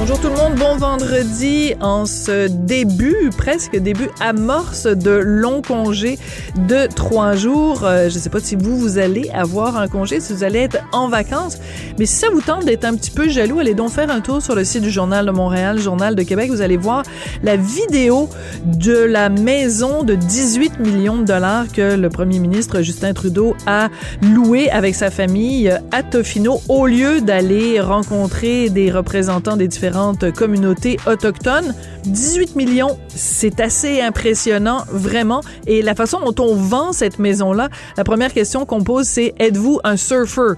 [0.00, 6.18] Bonjour tout le monde, bon vendredi en ce début, presque début amorce de long congé
[6.56, 7.84] de trois jours.
[7.84, 10.60] Euh, je ne sais pas si vous, vous allez avoir un congé, si vous allez
[10.60, 11.58] être en vacances,
[11.98, 14.40] mais si ça vous tente d'être un petit peu jaloux, allez donc faire un tour
[14.40, 16.50] sur le site du Journal de Montréal, Journal de Québec.
[16.50, 17.02] Vous allez voir
[17.42, 18.30] la vidéo
[18.64, 23.90] de la maison de 18 millions de dollars que le premier ministre Justin Trudeau a
[24.22, 29.89] loué avec sa famille à Tofino au lieu d'aller rencontrer des représentants des différents
[30.30, 31.74] communautés autochtones.
[32.04, 35.42] 18 millions, c'est assez impressionnant, vraiment.
[35.66, 39.80] Et la façon dont on vend cette maison-là, la première question qu'on pose, c'est êtes-vous
[39.84, 40.54] un surfer?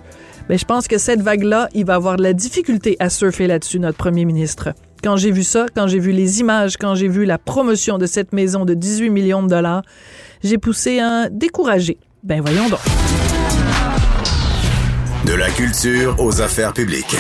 [0.49, 3.79] Mais je pense que cette vague-là, il va avoir de la difficulté à surfer là-dessus,
[3.79, 4.75] notre premier ministre.
[5.03, 8.07] Quand j'ai vu ça, quand j'ai vu les images, quand j'ai vu la promotion de
[8.07, 9.83] cette maison de 18 millions de dollars,
[10.45, 11.99] j'ai poussé un découragé.
[12.23, 12.81] Ben voyons donc.
[15.27, 17.17] De la culture aux affaires publiques.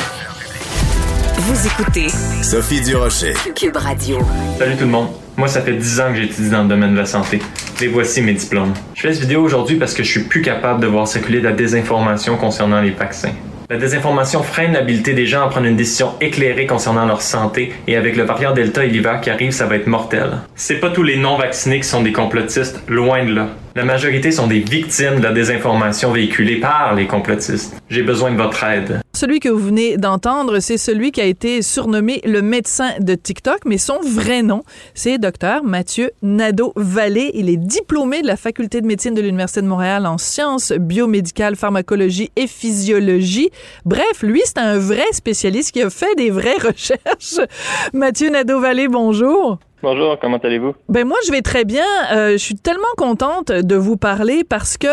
[1.45, 2.07] Vous écoutez
[2.41, 3.33] Sophie Durocher.
[3.57, 4.21] Cube Radio.
[4.61, 5.09] Salut tout le monde.
[5.37, 7.41] Moi, ça fait 10 ans que j'étudie dans le domaine de la santé.
[7.83, 8.73] Et voici mes diplômes.
[8.95, 11.45] Je fais cette vidéo aujourd'hui parce que je suis plus capable de voir circuler de
[11.45, 13.33] la désinformation concernant les vaccins.
[13.69, 17.97] La désinformation freine l'habilité des gens à prendre une décision éclairée concernant leur santé et
[17.97, 20.39] avec le variant Delta et l'hiver qui arrive, ça va être mortel.
[20.55, 23.49] C'est pas tous les non-vaccinés qui sont des complotistes, loin de là.
[23.75, 27.83] La majorité sont des victimes de la désinformation véhiculée par les complotistes.
[27.91, 29.02] J'ai besoin de votre aide.
[29.23, 33.61] Celui que vous venez d'entendre, c'est celui qui a été surnommé le médecin de TikTok,
[33.67, 37.31] mais son vrai nom, c'est docteur Mathieu Nadeau-Vallée.
[37.35, 41.55] Il est diplômé de la faculté de médecine de l'Université de Montréal en sciences biomédicales,
[41.55, 43.51] pharmacologie et physiologie.
[43.85, 47.47] Bref, lui, c'est un vrai spécialiste qui a fait des vraies recherches.
[47.93, 49.61] Mathieu Nadeau-Vallée, bonjour.
[49.83, 50.77] Bonjour, comment allez-vous?
[50.89, 51.85] Ben moi, je vais très bien.
[52.13, 54.87] Euh, je suis tellement contente de vous parler parce que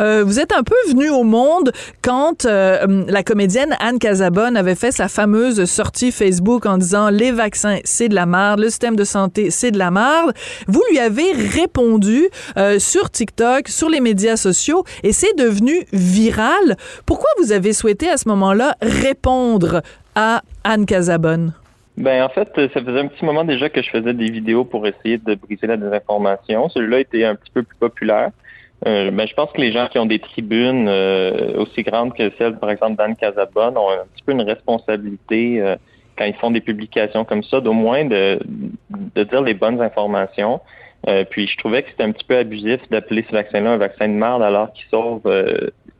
[0.00, 1.70] euh, vous êtes un peu venu au monde
[2.02, 7.30] quand euh, la comédienne Anne Casabonne avait fait sa fameuse sortie Facebook en disant les
[7.30, 10.32] vaccins, c'est de la merde, le système de santé, c'est de la merde.
[10.66, 12.28] Vous lui avez répondu
[12.78, 16.76] sur TikTok, sur les médias sociaux et c'est devenu viral.
[17.06, 19.82] Pourquoi vous avez souhaité à ce moment-là répondre
[20.16, 21.52] à Anne Casabonne?
[21.96, 24.86] Ben en fait, ça faisait un petit moment déjà que je faisais des vidéos pour
[24.86, 26.68] essayer de briser la désinformation.
[26.70, 28.30] Celui-là était un petit peu plus populaire.
[28.86, 32.32] Euh, ben, je pense que les gens qui ont des tribunes euh, aussi grandes que
[32.38, 35.76] celle, par exemple, d'Anne Casabonne, ont un petit peu une responsabilité euh,
[36.16, 38.40] quand ils font des publications comme ça, d'au moins de,
[39.14, 40.60] de dire les bonnes informations.
[41.30, 44.14] puis je trouvais que c'était un petit peu abusif d'appeler ce vaccin-là un vaccin de
[44.14, 45.22] merde alors qu'il sauve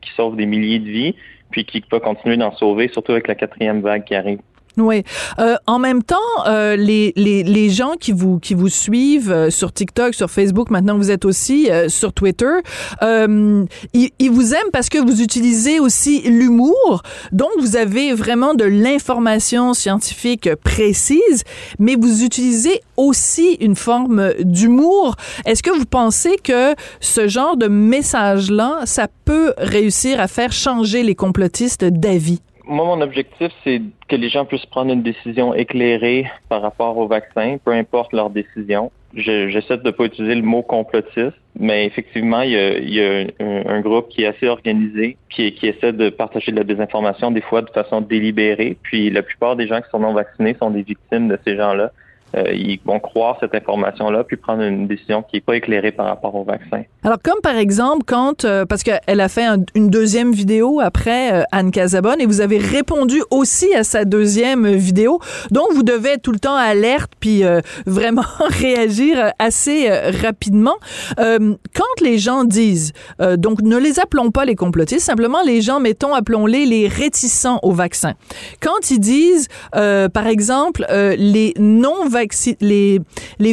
[0.01, 1.15] qui sauve des milliers de vies,
[1.49, 4.39] puis qui va continuer d'en sauver, surtout avec la quatrième vague qui arrive.
[4.77, 5.03] Oui.
[5.37, 6.15] Euh, en même temps,
[6.47, 10.71] euh, les, les, les, gens qui vous, qui vous suivent euh, sur TikTok, sur Facebook,
[10.71, 12.55] maintenant vous êtes aussi euh, sur Twitter,
[13.03, 17.03] euh, ils, ils, vous aiment parce que vous utilisez aussi l'humour.
[17.31, 21.43] Donc, vous avez vraiment de l'information scientifique précise,
[21.77, 25.15] mais vous utilisez aussi une forme d'humour.
[25.45, 31.03] Est-ce que vous pensez que ce genre de message-là, ça peut réussir à faire changer
[31.03, 32.41] les complotistes d'avis?
[32.65, 37.07] Moi, mon objectif, c'est que les gens puissent prendre une décision éclairée par rapport au
[37.07, 38.91] vaccin, peu importe leur décision.
[39.15, 44.09] J'essaie de ne pas utiliser le mot complotiste, mais effectivement, il y a, un, groupe
[44.09, 47.69] qui est assez organisé, qui, qui essaie de partager de la désinformation des fois de
[47.69, 48.77] façon délibérée.
[48.81, 51.91] Puis la plupart des gens qui sont non vaccinés sont des victimes de ces gens-là.
[52.35, 56.07] Euh, ils vont croire cette information-là puis prendre une décision qui n'est pas éclairée par
[56.07, 56.83] rapport au vaccin.
[57.03, 59.45] Alors, comme par exemple, quand, euh, parce qu'elle a fait
[59.75, 64.67] une deuxième vidéo après euh, Anne Casabonne et vous avez répondu aussi à sa deuxième
[64.67, 65.19] vidéo,
[65.51, 67.43] donc vous devez être tout le temps alerte puis
[67.85, 70.75] vraiment réagir assez rapidement.
[71.17, 72.93] quand les gens disent,
[73.37, 77.71] donc ne les appelons pas les complotistes, simplement les gens, mettons, appelons-les les réticents au
[77.71, 78.13] vaccin.
[78.61, 82.22] Quand ils disent, par exemple, les non-vaccinés,
[82.61, 82.99] les,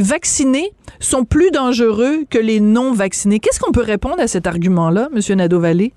[0.01, 3.41] vaccinés sont plus dangereux que les non-vaccinés.
[3.41, 5.37] Qu'est-ce qu'on peut répondre à cet argument-là, M.
[5.37, 5.93] Nadeau-Vallée?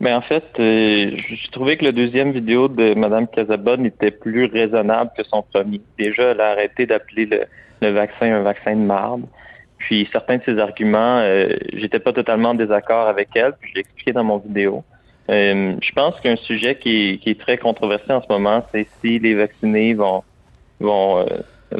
[0.00, 4.46] Mais en fait, euh, j'ai trouvé que la deuxième vidéo de Mme Casabonne était plus
[4.46, 5.80] raisonnable que son premier.
[5.96, 7.44] Déjà, elle a arrêté d'appeler le,
[7.82, 9.22] le vaccin un vaccin de marde.
[9.78, 13.74] Puis certains de ses arguments, euh, j'étais pas totalement en désaccord avec elle, puis je
[13.74, 14.84] l'ai expliqué dans mon vidéo.
[15.28, 19.18] Euh, je pense qu'un sujet qui qui est, très controversé en ce moment, c'est si
[19.18, 20.22] les vaccinés vont
[20.82, 21.24] vont euh,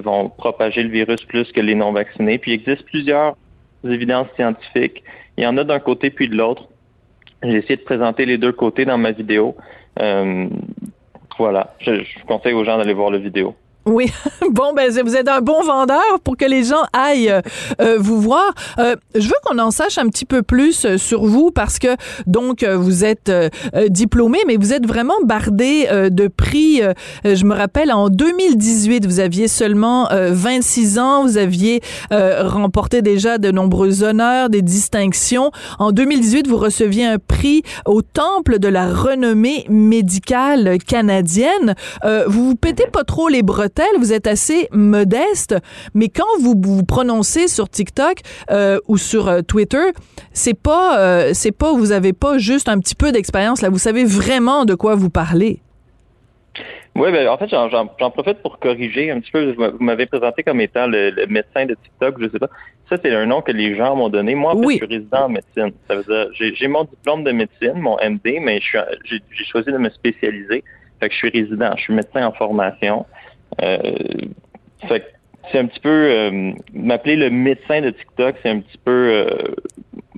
[0.01, 2.39] vont propager le virus plus que les non vaccinés.
[2.39, 3.37] Puis il existe plusieurs
[3.85, 5.03] évidences scientifiques.
[5.37, 6.69] Il y en a d'un côté puis de l'autre.
[7.43, 9.57] J'ai essayé de présenter les deux côtés dans ma vidéo.
[10.01, 10.49] Euh,
[11.39, 11.75] voilà.
[11.81, 13.55] Je, je conseille aux gens d'aller voir la vidéo.
[13.85, 14.13] Oui,
[14.51, 17.41] bon, ben vous êtes un bon vendeur pour que les gens aillent euh,
[17.81, 18.53] euh vous voir.
[18.79, 21.89] Euh, je veux qu'on en sache un petit peu plus euh, sur vous parce que
[22.27, 23.33] donc vous êtes
[23.89, 26.81] diplômé, mais vous êtes vraiment bardé de prix.
[27.25, 31.81] je me rappelle en 2018, vous aviez seulement 26 ans, vous aviez
[32.11, 35.51] remporté déjà de nombreux honneurs, des distinctions.
[35.79, 41.75] En 2018, vous receviez un prix au Temple de la renommée médicale canadienne.
[42.27, 43.43] vous vous pétez pas trop les
[43.99, 45.57] vous êtes assez modeste,
[45.95, 48.19] mais quand vous vous prononcez sur TikTok
[48.51, 49.93] euh, ou sur euh, Twitter,
[50.33, 53.79] c'est pas, euh, c'est pas, vous avez pas juste un petit peu d'expérience là, vous
[53.79, 55.61] savez vraiment de quoi vous parlez.
[56.95, 59.53] Oui, ben, en fait, j'en profite pour corriger un petit peu.
[59.53, 62.51] Vous m'avez présenté comme étant le, médecin de TikTok, je sais pas.
[62.91, 64.35] Ça, c'est un nom que les gens m'ont donné.
[64.35, 65.73] Moi, en fait, je suis résident en médecine.
[65.89, 69.89] Ça veut dire, j'ai mon diplôme de médecine, mon MD, mais j'ai choisi de me
[69.89, 70.63] spécialiser.
[71.01, 73.07] Fait que je suis résident, je suis médecin en formation.
[73.61, 73.79] Euh,
[75.51, 79.27] c'est un petit peu euh, m'appeler le médecin de TikTok, c'est un petit peu euh,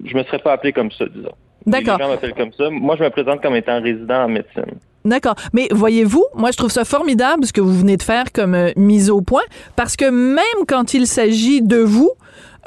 [0.05, 1.33] je me serais pas appelé comme ça, disons.
[1.67, 1.99] D'accord.
[1.99, 2.69] Les gens m'appellent comme ça.
[2.71, 4.79] Moi, je me présente comme étant résident en médecine.
[5.05, 5.35] D'accord.
[5.53, 9.11] Mais voyez-vous, moi, je trouve ça formidable ce que vous venez de faire comme mise
[9.11, 9.43] au point,
[9.77, 12.11] parce que même quand il s'agit de vous,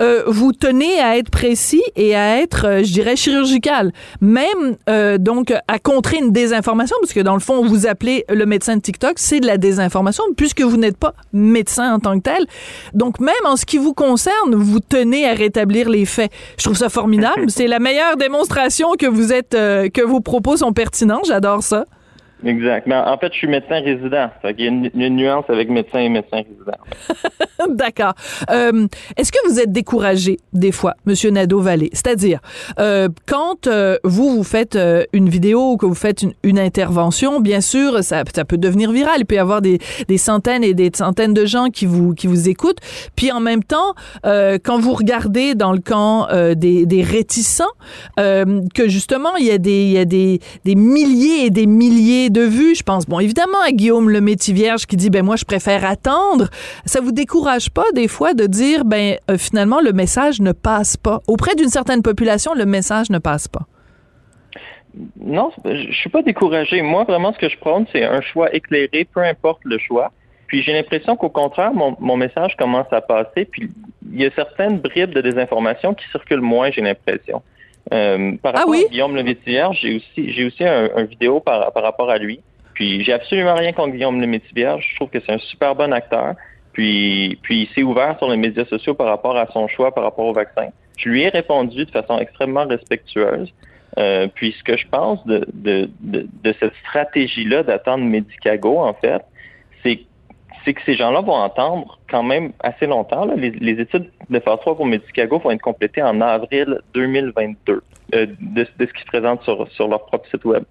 [0.02, 3.92] euh, vous tenez à être précis et à être, euh, je dirais, chirurgical.
[4.22, 8.46] Même, euh, donc, à contrer une désinformation, parce que dans le fond, vous appelez le
[8.46, 12.24] médecin de TikTok, c'est de la désinformation, puisque vous n'êtes pas médecin en tant que
[12.24, 12.46] tel.
[12.94, 16.32] Donc, même en ce qui vous concerne, vous tenez à rétablir les faits.
[16.58, 17.46] Je trouve ça formidable.
[17.48, 21.22] c'est la meilleure démonstration que vous êtes, que vos propos sont pertinents.
[21.26, 21.86] J'adore ça.
[22.46, 22.86] Exact.
[22.86, 24.30] Mais en fait, je suis médecin résident.
[24.44, 26.78] Il y a une, nuance avec médecin et médecin résident.
[27.70, 28.14] D'accord.
[28.52, 28.88] Euh,
[29.18, 31.90] Est-ce que vous êtes découragé des fois, Monsieur Nadeau-Vallée?
[31.94, 32.40] C'est-à-dire,
[32.80, 34.78] euh, quand euh, vous, vous faites
[35.14, 39.18] une vidéo ou que vous faites une, intervention, bien sûr, ça, peut devenir viral.
[39.20, 42.28] Il peut y avoir des, des, centaines et des centaines de gens qui vous, qui
[42.28, 42.80] vous écoutent.
[43.16, 43.94] Puis en même temps,
[44.24, 47.66] quand vous regardez dans le camp des, des, réticents,
[48.18, 52.27] que justement, il y a, des, il y a des, des milliers et des milliers
[52.30, 52.76] de vue.
[52.76, 55.86] Je pense, bon, évidemment, à Guillaume le métier vierge qui dit, ben moi, je préfère
[55.86, 56.50] attendre.
[56.86, 60.98] Ça vous décourage pas des fois de dire, ben euh, finalement, le message ne passe
[60.98, 61.22] pas?
[61.28, 63.68] Auprès d'une certaine population, le message ne passe pas.
[65.20, 66.82] Non, je suis pas découragé.
[66.82, 70.12] Moi, vraiment, ce que je prône, c'est un choix éclairé, peu importe le choix.
[70.48, 73.46] Puis j'ai l'impression qu'au contraire, mon, mon, message commence à passer.
[73.46, 73.70] Puis
[74.12, 77.42] il y a certaines bribes de désinformation qui circulent moins, j'ai l'impression.
[77.94, 81.40] Euh, par ah rapport à Guillaume le Vierge, j'ai aussi j'ai aussi un, un vidéo
[81.40, 82.42] par, par rapport à lui.
[82.74, 84.88] Puis j'ai absolument rien contre Guillaume le Vierge.
[84.92, 86.36] Je trouve que c'est un super bon acteur.
[86.74, 90.04] Puis puis il s'est ouvert sur les médias sociaux par rapport à son choix par
[90.04, 90.68] rapport au vaccin.
[90.98, 93.54] Je lui ai répondu de façon extrêmement respectueuse.
[93.98, 98.94] Euh, puis ce que je pense de, de, de, de cette stratégie-là d'attendre Medicago, en
[98.94, 99.24] fait,
[99.82, 100.02] c'est
[100.68, 103.26] c'est que ces gens-là vont entendre quand même assez longtemps.
[103.38, 107.82] Les, études de phase 3 pour Medicago vont être complétées en avril 2022
[108.16, 110.64] euh, de, ce qui se présente sur, leur propre site web.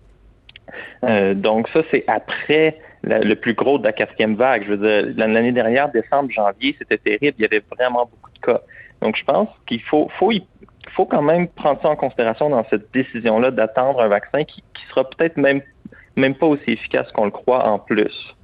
[1.05, 4.65] Euh, donc ça, c'est après le plus gros de la quatrième vague.
[4.67, 7.37] Je veux dire, l'année dernière, décembre, janvier, c'était terrible.
[7.39, 8.61] Il y avait vraiment beaucoup de cas.
[9.01, 10.45] Donc je pense qu'il faut, faut, il
[10.95, 14.85] faut quand même prendre ça en considération dans cette décision-là d'attendre un vaccin qui, qui
[14.91, 15.63] sera peut-être même,
[16.17, 18.35] même pas aussi efficace qu'on le croit en plus.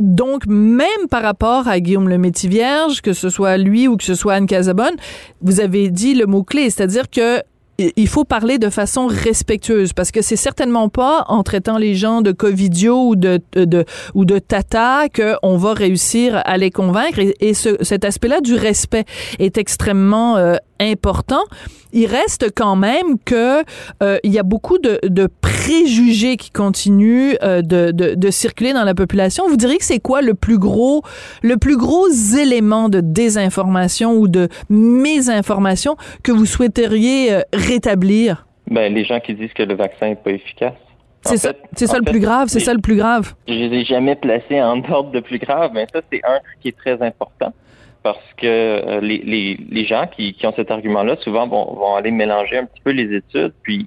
[0.00, 4.14] Donc, même par rapport à Guillaume le Métis-Vierge, que ce soit lui ou que ce
[4.14, 4.96] soit Anne Casabonne,
[5.42, 7.42] vous avez dit le mot-clé, c'est-à-dire que
[7.78, 12.22] il faut parler de façon respectueuse parce que c'est certainement pas en traitant les gens
[12.22, 17.20] de covidio ou de, de ou de tata qu'on va réussir à les convaincre.
[17.20, 19.04] Et, et ce, cet aspect-là du respect
[19.38, 21.42] est extrêmement euh, important.
[21.92, 23.62] Il reste quand même que
[24.02, 28.72] euh, il y a beaucoup de, de préjugés qui continuent euh, de, de, de, circuler
[28.72, 29.48] dans la population.
[29.48, 31.02] Vous diriez que c'est quoi le plus gros
[31.42, 32.08] le plus gros
[32.38, 38.46] élément de désinformation ou de mésinformation que vous souhaiteriez euh, rétablir?
[38.70, 40.74] Ben les gens qui disent que le vaccin n'est pas efficace.
[41.22, 43.34] C'est ça, c'est ça le plus grave, c'est ça le plus grave.
[43.48, 46.68] Je les ai jamais placés en ordre de plus grave, mais ça c'est un qui
[46.68, 47.52] est très important
[48.14, 52.80] parce que euh, les, gens qui, ont cet argument-là, souvent vont, aller mélanger un petit
[52.82, 53.86] peu les études, puis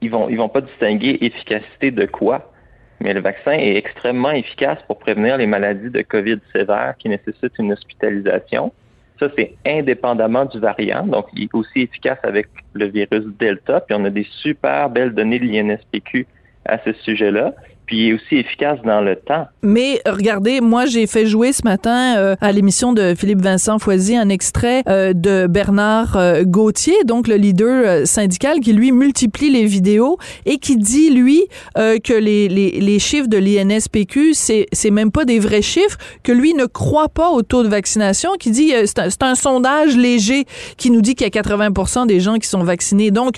[0.00, 2.52] ils vont vont pas distinguer efficacité de quoi.
[3.00, 7.58] Mais le vaccin est extrêmement efficace pour prévenir les maladies de COVID sévères qui nécessitent
[7.58, 8.72] une hospitalisation.
[9.20, 11.04] Ça, c'est indépendamment du variant.
[11.04, 13.80] Donc, il est aussi efficace avec le virus Delta.
[13.80, 16.26] Puis, on a des super belles données de l'INSPQ
[16.64, 17.54] à ce sujet-là
[17.88, 19.48] puis aussi efficace dans le temps.
[19.62, 24.14] Mais regardez, moi j'ai fait jouer ce matin euh, à l'émission de Philippe Vincent Foisy
[24.14, 29.64] un extrait euh, de Bernard euh, Gauthier, donc le leader syndical qui lui multiplie les
[29.64, 31.42] vidéos et qui dit lui
[31.76, 36.32] que les, les, les, chiffres de l'INSPQ c'est c'est même pas des vrais chiffres, que
[36.32, 40.44] lui ne croit pas au taux de vaccination, qui dit c'est un, un, sondage léger
[40.76, 43.10] qui nous dit qu'il y a 80% des gens qui sont vaccinés.
[43.10, 43.36] Donc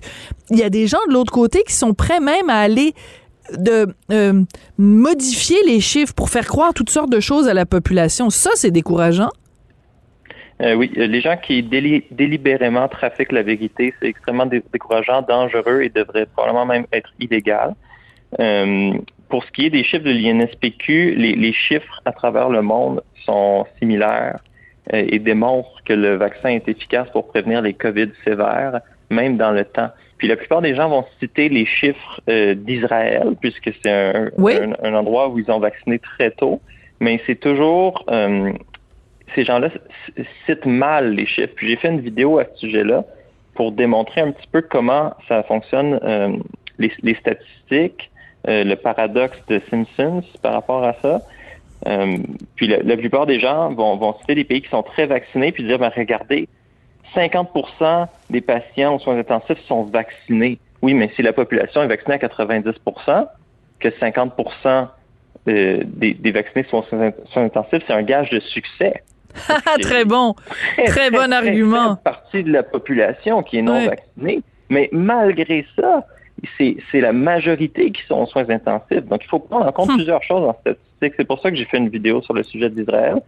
[0.51, 2.95] il y a des gens de l'autre côté qui sont prêts même à aller
[3.59, 4.43] de euh,
[4.79, 8.31] modifier les chiffres pour faire croire toutes sortes de choses à la population.
[8.31, 9.31] Ça, c'est décourageant.
[10.63, 15.89] Euh, oui, euh, les gens qui délibérément trafiquent la vérité, c'est extrêmement décourageant, dangereux et
[15.89, 17.75] devrait probablement même être illégal.
[19.29, 23.03] pour ce qui est des chiffres de l'INSPQ, les, les, chiffres à travers le monde
[23.25, 24.41] sont similaires
[24.93, 29.65] et démontrent que le vaccin est efficace pour prévenir les COVID sévères, même dans le
[29.65, 29.91] temps.
[30.21, 34.29] Puis la plupart des gens vont citer les chiffres euh, d'Israël, puisque c'est un,
[34.83, 36.61] un, endroit où ils ont vacciné très tôt.
[37.01, 38.53] Mais c'est toujours euh,
[39.35, 39.71] ces gens-là
[40.45, 41.55] citent mal les chiffres.
[41.57, 43.07] Puis j'ai fait une vidéo à ce sujet-là
[43.55, 46.37] pour démontrer un petit peu comment ça fonctionne euh,
[46.79, 48.11] les, les, statistiques,
[48.47, 51.23] le paradoxe de Simpsons par rapport à ça.
[52.57, 55.51] puis la, la, plupart des gens vont, vont citer des pays qui sont très vaccinés
[55.51, 56.47] puis dire ben regardez
[57.15, 60.59] 50% des patients aux soins intensifs sont vaccinés.
[60.83, 63.27] Oui, mais si la population est vaccinée à 90%
[63.81, 64.33] que 50
[65.49, 69.03] euh, des, des, vaccinés sont aux soins intensifs, c'est un gage de succès.
[69.81, 70.35] très bon.
[70.87, 71.95] Très, bon argument.
[71.97, 74.43] Très partie de la population qui est non vaccinée.
[74.69, 76.05] Mais malgré ça,
[76.59, 79.05] c'est la majorité qui sont aux soins intensifs.
[79.05, 79.97] Donc, il faut prendre en compte hmm.
[79.97, 81.15] plusieurs choses en statistique.
[81.17, 83.21] C'est pour ça que j'ai fait une vidéo sur le sujet d'Israël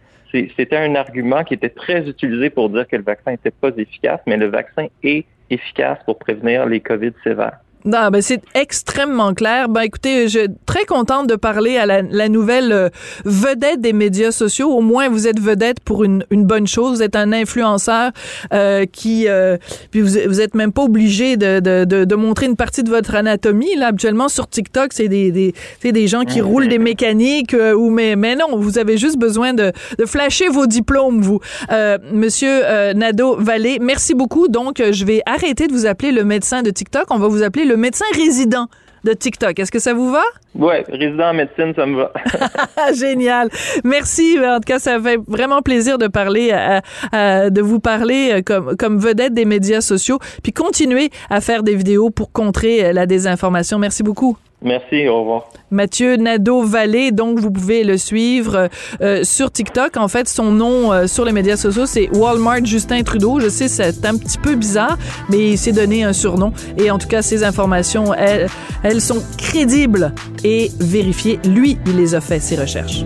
[0.57, 4.19] c'était un argument qui était très utilisé pour dire que le vaccin n'était pas efficace,
[4.25, 7.59] mais le vaccin est efficace pour prévenir les COVID sévères.
[7.85, 9.67] Non, ben c'est extrêmement clair.
[9.67, 12.89] Ben écoutez, je suis très contente de parler à la, la nouvelle euh,
[13.25, 14.69] vedette des médias sociaux.
[14.69, 16.97] Au moins, vous êtes vedette pour une, une bonne chose.
[16.97, 18.11] Vous êtes un influenceur
[18.53, 19.57] euh, qui, euh,
[19.91, 22.89] puis vous, vous êtes même pas obligé de, de, de, de, montrer une partie de
[22.89, 23.75] votre anatomie.
[23.75, 27.89] Là, habituellement sur TikTok, c'est des, des, des gens qui roulent des mécaniques euh, ou
[27.89, 32.61] mais mais non, vous avez juste besoin de, de flasher vos diplômes, vous, euh, Monsieur
[32.95, 33.79] Nado Vallée.
[33.81, 34.47] Merci beaucoup.
[34.47, 37.05] Donc, je vais arrêter de vous appeler le médecin de TikTok.
[37.09, 38.67] On va vous appeler le le médecin résident
[39.03, 39.57] de TikTok.
[39.57, 40.21] Est-ce que ça vous va?
[40.55, 42.13] Oui, résident en médecine, ça me va.
[42.93, 43.49] Génial.
[43.83, 44.37] Merci.
[44.39, 46.51] En tout cas, ça fait vraiment plaisir de parler,
[47.11, 51.73] de vous parler euh, comme, comme vedette des médias sociaux, puis continuer à faire des
[51.73, 53.79] vidéos pour contrer euh, la désinformation.
[53.79, 54.37] Merci beaucoup.
[54.63, 55.49] Merci, au revoir.
[55.71, 58.69] Mathieu Nadeau-Vallée, donc vous pouvez le suivre
[59.01, 59.97] euh, sur TikTok.
[59.97, 63.39] En fait, son nom euh, sur les médias sociaux, c'est Walmart Justin Trudeau.
[63.39, 64.97] Je sais, c'est un petit peu bizarre,
[65.29, 66.53] mais il s'est donné un surnom.
[66.77, 68.47] Et en tout cas, ces informations, elles,
[68.83, 71.39] elles sont crédibles et vérifiées.
[71.45, 73.03] Lui, il les a fait, ces recherches.